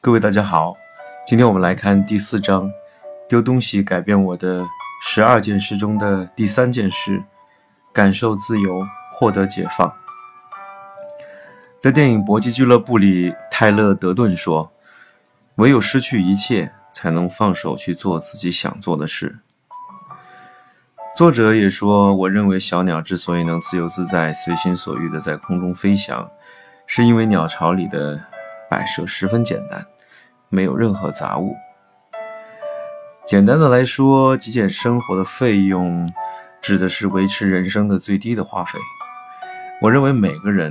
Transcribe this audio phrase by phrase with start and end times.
[0.00, 0.74] 各位大家好，
[1.26, 2.70] 今天我们来看第四章，
[3.28, 4.64] 丢东西改变我的
[5.02, 7.24] 十二件事中的第三件事，
[7.92, 9.92] 感受自由，获得解放。
[11.80, 14.72] 在电影《搏击俱乐部》里，泰勒·德顿说
[15.56, 19.40] ：“唯有失去一切，才能放手去做自己想做的事。”
[21.16, 26.30] 作者也说：“我认为小鸟之所以能自由自在、随心所欲地在空中飞翔，
[26.86, 28.20] 是因为鸟巢里的
[28.68, 29.82] 摆设十分简单。”
[30.50, 31.56] 没有任何杂物。
[33.24, 36.06] 简单的来说，极简生活的费用
[36.60, 38.78] 指的是维持人生的最低的花费。
[39.80, 40.70] 我认为每个人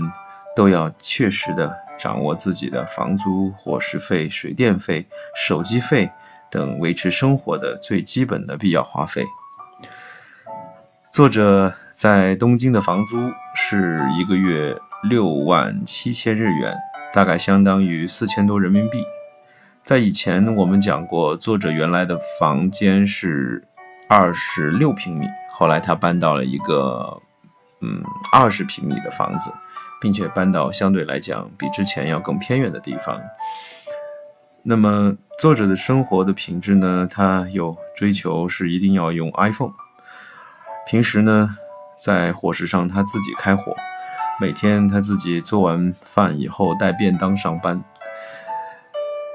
[0.56, 6.08] 都要确实的掌握自己的房租、伙食费、水电费、手机费
[6.52, 9.26] 等维持生活的最基本的必要花费。
[11.16, 13.16] 作者在东京的房租
[13.56, 16.76] 是一个月六万七千日元，
[17.14, 19.02] 大概相当于四千多人民币。
[19.86, 23.66] 在以前，我们讲过，作者原来的房间是
[24.10, 27.18] 二十六平米，后来他搬到了一个
[27.80, 29.50] 嗯二十平米的房子，
[30.02, 33.18] 并且搬到相对来讲比之前要更偏远的地方。
[34.64, 37.08] 那么，作者的生活的品质呢？
[37.10, 39.72] 他有追求是一定要用 iPhone，
[40.88, 41.58] 平时呢，
[41.98, 43.76] 在伙食上他自己开火，
[44.40, 47.84] 每天他自己做完饭以后带便当上班。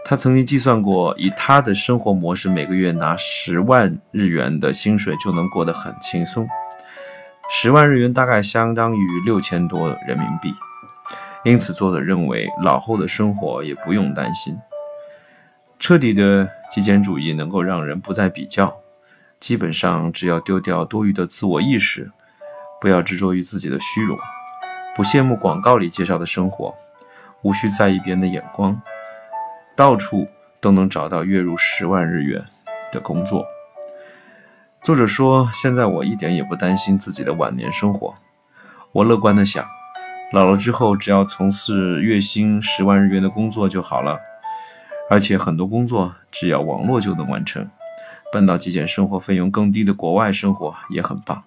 [0.04, 6.48] 他曾经计算过，以他的生活模式，每个月拿十万日元的薪水就能过得很轻松。
[7.50, 10.54] 十万日元大概相当于六千多人民币，
[11.44, 14.56] 因此作者认为老后的生活也不用担心。
[15.80, 18.79] 彻底的极简主义能够让人不再比较，
[19.40, 22.12] 基本上只要丢掉多余的自我意识，
[22.78, 24.18] 不要执着于自己的虚荣，
[24.94, 26.74] 不羡慕广告里介绍的生活，
[27.42, 28.80] 无需在意别人的眼光。
[29.74, 30.28] 到处
[30.60, 32.44] 都能找到月入十万日元
[32.92, 33.46] 的工作。
[34.82, 38.14] 作者说：“现在我一点也不担心自己的晚年生活。
[38.92, 39.64] 我乐观的想，
[40.32, 44.18] 老了之后只要从事月薪十万日元的工作就好了。
[45.08, 47.68] 而且很多工作只要网络就能完成。
[48.32, 51.42] 搬到极简生活费用更低的国外生活也很棒。”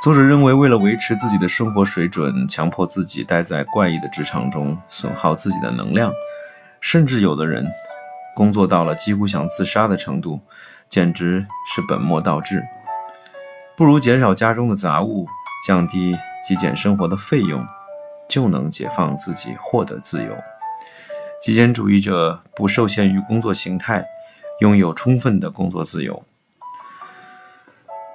[0.00, 6.12] 作者认为，为了维持自己的生活水准，强迫自己待在怪异的职场中，损耗自己的能量，
[6.80, 7.66] 甚至有的人
[8.36, 10.40] 工作到了几乎想自杀的程度，
[10.88, 11.44] 简直
[11.74, 12.64] 是本末倒置。
[13.76, 15.26] 不如减少家中的杂物，
[15.66, 17.66] 降低极简生活的费用，
[18.28, 20.36] 就能解放自己，获得自由。
[21.40, 24.04] 极简主义者不受限于工作形态，
[24.60, 26.22] 拥有充分的工作自由。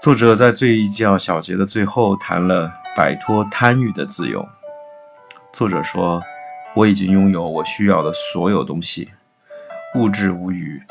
[0.02, 4.46] 作者在最教小节的最后谈了摆脱贪欲的自由。
[5.54, 6.22] 作者说
[6.76, 9.12] ：“我已经拥有我需要的所有东西，
[9.96, 10.82] 物质无余。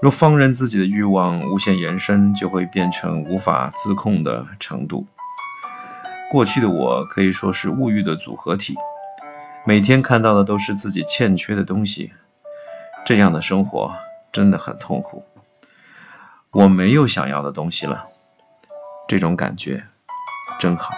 [0.00, 5.06] 若放任自己的欲望无限延伸，就会变成无法自控的程度。
[6.30, 8.76] 过去的我可以说是物欲的组合体，
[9.66, 12.12] 每天看到的都是自己欠缺的东西。
[13.04, 13.92] 这样的生活
[14.32, 15.24] 真的很痛苦。”
[16.52, 18.08] 我没有想要的东西了，
[19.06, 19.86] 这种感觉
[20.58, 20.92] 真好。